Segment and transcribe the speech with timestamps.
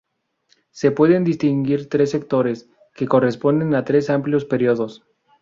[0.71, 5.05] Se pueden distinguir tres sectores que corresponden a tres amplios periodos.